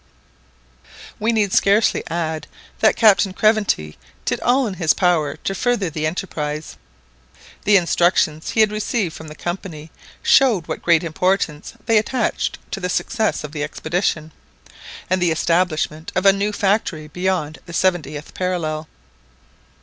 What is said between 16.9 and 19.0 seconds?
beyond the seventieth parallel.